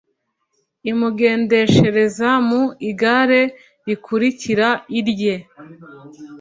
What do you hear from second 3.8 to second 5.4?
rikurikira irye